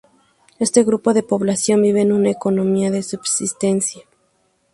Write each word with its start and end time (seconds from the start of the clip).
Este 0.57 0.83
grupo 0.83 1.13
de 1.13 1.21
población 1.21 1.79
vive 1.83 2.01
en 2.01 2.11
una 2.11 2.31
economía 2.31 2.89
de 2.89 3.03
subsistencia. 3.03 4.01